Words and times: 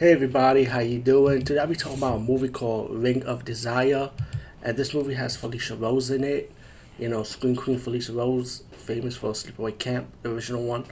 Hey 0.00 0.12
everybody, 0.12 0.64
how 0.64 0.78
you 0.78 0.98
doing? 0.98 1.44
Today 1.44 1.60
I'll 1.60 1.66
be 1.66 1.74
talking 1.74 1.98
about 1.98 2.16
a 2.16 2.20
movie 2.20 2.48
called 2.48 2.90
Ring 2.90 3.22
of 3.24 3.44
Desire, 3.44 4.08
and 4.62 4.74
this 4.74 4.94
movie 4.94 5.12
has 5.12 5.36
Felissa 5.36 5.78
Rose 5.78 6.08
in 6.08 6.24
it. 6.24 6.50
You 6.98 7.10
know, 7.10 7.22
Screen 7.22 7.54
Queen 7.54 7.78
Felissa 7.78 8.16
Rose, 8.16 8.62
famous 8.72 9.18
for 9.18 9.32
Sleepaway 9.32 9.78
Camp, 9.78 10.08
the 10.22 10.30
original 10.32 10.64
one, 10.64 10.86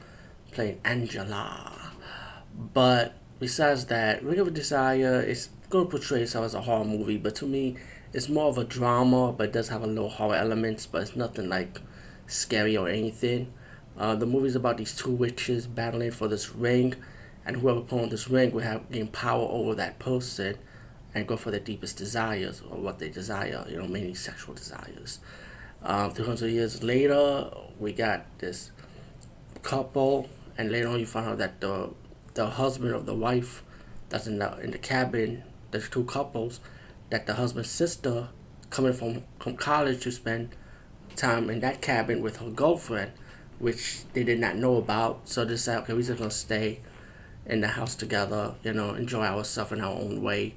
playing 0.52 0.82
Angela. 0.84 1.92
But 2.74 3.14
besides 3.40 3.86
that, 3.86 4.22
Ring 4.22 4.40
of 4.40 4.52
Desire 4.52 5.22
is 5.22 5.48
going 5.70 5.86
to 5.86 5.90
portray 5.90 6.20
itself 6.20 6.44
as 6.44 6.52
a 6.52 6.60
horror 6.60 6.84
movie, 6.84 7.16
but 7.16 7.34
to 7.36 7.46
me, 7.46 7.78
it's 8.12 8.28
more 8.28 8.50
of 8.50 8.58
a 8.58 8.64
drama, 8.64 9.32
but 9.32 9.44
it 9.44 9.52
does 9.54 9.68
have 9.68 9.82
a 9.82 9.86
little 9.86 10.10
horror 10.10 10.36
elements, 10.36 10.84
but 10.84 11.00
it's 11.00 11.16
nothing 11.16 11.48
like 11.48 11.80
scary 12.26 12.76
or 12.76 12.90
anything. 12.90 13.54
Uh, 13.96 14.14
the 14.14 14.26
movie's 14.26 14.54
about 14.54 14.76
these 14.76 14.94
two 14.94 15.12
witches 15.12 15.66
battling 15.66 16.10
for 16.10 16.28
this 16.28 16.54
ring, 16.54 16.94
and 17.48 17.56
whoever 17.56 17.80
pulls 17.80 18.10
this 18.10 18.28
ring 18.28 18.52
will 18.52 18.60
have 18.60 18.90
gain 18.92 19.08
power 19.08 19.48
over 19.50 19.74
that 19.74 19.98
person 19.98 20.58
and 21.14 21.26
go 21.26 21.34
for 21.34 21.50
their 21.50 21.58
deepest 21.58 21.96
desires 21.96 22.60
or 22.60 22.76
what 22.76 22.98
they 22.98 23.08
desire, 23.08 23.64
you 23.70 23.78
know, 23.78 23.88
mainly 23.88 24.12
sexual 24.12 24.54
desires. 24.54 25.18
Um, 25.82 26.12
200 26.12 26.48
years 26.48 26.82
later, 26.82 27.50
we 27.80 27.94
got 27.94 28.26
this 28.38 28.70
couple, 29.62 30.28
and 30.58 30.70
later 30.70 30.88
on, 30.88 31.00
you 31.00 31.06
find 31.06 31.26
out 31.26 31.38
that 31.38 31.60
the 31.62 31.90
the 32.34 32.50
husband 32.50 32.94
of 32.94 33.06
the 33.06 33.14
wife 33.14 33.64
that's 34.10 34.26
in 34.26 34.38
the 34.38 34.58
in 34.58 34.70
the 34.70 34.78
cabin, 34.78 35.42
there's 35.70 35.88
two 35.88 36.04
couples, 36.04 36.60
that 37.08 37.26
the 37.26 37.34
husband's 37.34 37.70
sister 37.70 38.28
coming 38.68 38.92
from 38.92 39.24
from 39.40 39.56
college 39.56 40.02
to 40.02 40.12
spend 40.12 40.54
time 41.16 41.48
in 41.48 41.60
that 41.60 41.80
cabin 41.80 42.20
with 42.20 42.36
her 42.38 42.50
girlfriend, 42.50 43.12
which 43.58 44.02
they 44.12 44.22
did 44.22 44.38
not 44.38 44.56
know 44.56 44.76
about. 44.76 45.26
So 45.26 45.46
they 45.46 45.56
said, 45.56 45.78
okay, 45.78 45.94
we're 45.94 46.02
just 46.02 46.18
gonna 46.18 46.30
stay 46.30 46.80
in 47.48 47.60
the 47.60 47.68
house 47.68 47.94
together, 47.94 48.54
you 48.62 48.72
know, 48.72 48.94
enjoy 48.94 49.24
ourselves 49.24 49.72
in 49.72 49.80
our 49.80 49.94
own 49.94 50.22
way. 50.22 50.54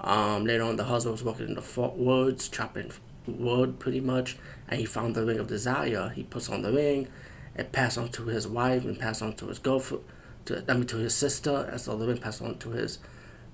Um, 0.00 0.44
later 0.44 0.64
on, 0.64 0.76
the 0.76 0.84
husband 0.84 1.12
was 1.12 1.24
working 1.24 1.48
in 1.48 1.54
the 1.54 1.92
woods, 1.96 2.48
chopping 2.48 2.90
wood 3.26 3.78
pretty 3.78 4.00
much, 4.00 4.36
and 4.68 4.80
he 4.80 4.86
found 4.86 5.14
the 5.14 5.24
ring 5.24 5.38
of 5.38 5.46
desire. 5.46 6.10
He 6.10 6.24
puts 6.24 6.48
on 6.48 6.62
the 6.62 6.72
ring, 6.72 7.08
and 7.54 7.70
passed 7.72 7.96
on 7.96 8.08
to 8.10 8.26
his 8.26 8.46
wife, 8.46 8.84
and 8.84 8.98
passed 8.98 9.22
on 9.22 9.34
to 9.34 9.46
his 9.46 9.58
girlfriend, 9.58 10.04
to 10.46 10.64
I 10.68 10.74
mean 10.74 10.86
to 10.86 10.98
his 10.98 11.14
sister, 11.14 11.68
and 11.70 11.80
so 11.80 11.96
the 11.96 12.06
ring 12.06 12.18
passed 12.18 12.42
on 12.42 12.58
to 12.58 12.70
his 12.70 12.98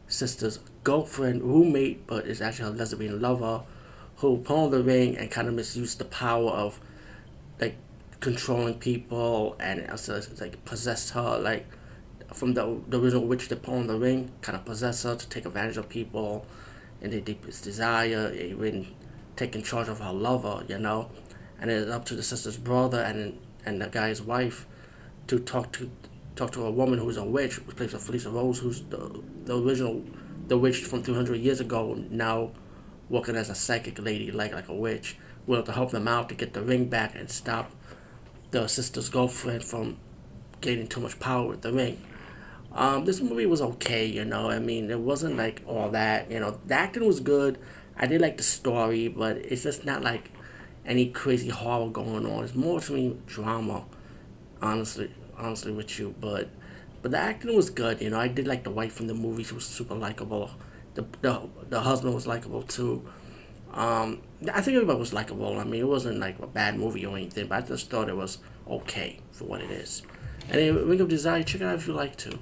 sister's 0.08 0.58
girlfriend, 0.82 1.42
roommate, 1.42 2.06
but 2.06 2.26
is 2.26 2.40
actually 2.40 2.70
a 2.70 2.72
lesbian 2.72 3.20
lover, 3.20 3.62
who 4.16 4.38
pawned 4.38 4.72
the 4.72 4.82
ring 4.82 5.16
and 5.16 5.30
kind 5.30 5.48
of 5.48 5.54
misused 5.54 5.98
the 5.98 6.04
power 6.04 6.50
of 6.50 6.80
like 7.60 7.76
controlling 8.20 8.74
people 8.74 9.56
and 9.58 9.88
also 9.90 10.20
like 10.40 10.64
possessed 10.64 11.10
her 11.10 11.38
like 11.38 11.66
from 12.32 12.54
the, 12.54 12.80
the 12.88 13.00
original 13.00 13.26
witch 13.26 13.48
that 13.48 13.62
pawned 13.62 13.88
the 13.88 13.98
ring, 13.98 14.30
kind 14.40 14.56
of 14.56 14.64
possessed 14.64 15.04
her 15.04 15.16
to 15.16 15.28
take 15.28 15.44
advantage 15.44 15.76
of 15.76 15.88
people 15.88 16.46
and 17.00 17.12
their 17.12 17.20
deepest 17.20 17.64
desire, 17.64 18.32
even 18.32 18.86
taking 19.36 19.62
charge 19.62 19.88
of 19.88 20.00
her 20.00 20.12
lover, 20.12 20.64
you 20.68 20.78
know. 20.78 21.10
And 21.60 21.70
it's 21.70 21.90
up 21.90 22.04
to 22.06 22.14
the 22.14 22.22
sister's 22.22 22.56
brother 22.56 23.00
and 23.00 23.38
and 23.64 23.80
the 23.80 23.86
guy's 23.86 24.20
wife 24.20 24.66
to 25.28 25.38
talk 25.38 25.72
to 25.72 25.90
talk 26.34 26.50
to 26.52 26.64
a 26.64 26.70
woman 26.70 26.98
who's 26.98 27.16
a 27.16 27.24
witch, 27.24 27.54
who 27.54 27.72
plays 27.72 27.92
Felicia 27.92 28.30
Rose, 28.30 28.58
who's 28.58 28.82
the 28.82 29.22
the 29.44 29.60
original 29.60 30.02
the 30.48 30.58
witch 30.58 30.78
from 30.84 31.02
300 31.02 31.36
years 31.36 31.60
ago, 31.60 31.94
now 32.10 32.50
working 33.08 33.36
as 33.36 33.48
a 33.50 33.54
psychic 33.54 33.98
lady, 34.00 34.30
like 34.30 34.52
like 34.52 34.68
a 34.68 34.74
witch, 34.74 35.16
willing 35.46 35.64
to 35.64 35.72
help 35.72 35.90
them 35.90 36.08
out 36.08 36.28
to 36.28 36.34
get 36.34 36.52
the 36.52 36.62
ring 36.62 36.86
back 36.86 37.14
and 37.14 37.30
stop 37.30 37.70
the 38.50 38.66
sister's 38.66 39.08
girlfriend 39.08 39.64
from 39.64 39.96
gaining 40.60 40.86
too 40.86 41.00
much 41.00 41.18
power 41.18 41.48
with 41.48 41.62
the 41.62 41.72
ring. 41.72 41.98
Um, 42.74 43.04
this 43.04 43.20
movie 43.20 43.46
was 43.46 43.60
okay, 43.60 44.06
you 44.06 44.24
know. 44.24 44.50
I 44.50 44.58
mean, 44.58 44.90
it 44.90 44.98
wasn't 44.98 45.36
like 45.36 45.62
all 45.66 45.90
that. 45.90 46.30
You 46.30 46.40
know, 46.40 46.58
the 46.66 46.74
acting 46.74 47.06
was 47.06 47.20
good. 47.20 47.58
I 47.96 48.06
did 48.06 48.20
like 48.20 48.38
the 48.38 48.42
story, 48.42 49.08
but 49.08 49.36
it's 49.36 49.62
just 49.62 49.84
not 49.84 50.02
like 50.02 50.30
any 50.86 51.10
crazy 51.10 51.48
horror 51.50 51.90
going 51.90 52.26
on. 52.26 52.44
It's 52.44 52.54
more 52.54 52.80
to 52.80 52.92
me 52.92 53.16
drama, 53.26 53.84
honestly, 54.60 55.12
honestly 55.36 55.72
with 55.72 55.98
you. 55.98 56.14
But 56.20 56.48
but 57.02 57.10
the 57.10 57.18
acting 57.18 57.54
was 57.54 57.68
good. 57.68 58.00
You 58.00 58.10
know, 58.10 58.18
I 58.18 58.28
did 58.28 58.46
like 58.46 58.64
the 58.64 58.70
wife 58.70 58.94
from 58.94 59.06
the 59.06 59.14
movie. 59.14 59.44
She 59.44 59.54
was 59.54 59.66
super 59.66 59.94
likable. 59.94 60.50
The 60.94 61.04
the 61.20 61.42
the 61.68 61.80
husband 61.80 62.14
was 62.14 62.26
likable 62.26 62.62
too. 62.62 63.04
Um, 63.74 64.22
I 64.52 64.60
think 64.60 64.76
everybody 64.76 64.98
was 64.98 65.12
likable. 65.12 65.58
I 65.58 65.64
mean, 65.64 65.80
it 65.80 65.88
wasn't 65.88 66.18
like 66.18 66.38
a 66.40 66.46
bad 66.46 66.78
movie 66.78 67.06
or 67.06 67.16
anything, 67.16 67.46
but 67.46 67.64
I 67.64 67.66
just 67.66 67.90
thought 67.90 68.08
it 68.08 68.16
was 68.16 68.38
okay 68.68 69.20
for 69.30 69.44
what 69.44 69.60
it 69.62 69.70
is. 69.70 70.02
And 70.48 70.56
anyway, 70.56 70.82
Ring 70.82 71.00
of 71.00 71.08
Desire, 71.08 71.42
check 71.42 71.60
it 71.60 71.64
out 71.64 71.76
if 71.76 71.86
you 71.86 71.94
like 71.94 72.16
to. 72.16 72.38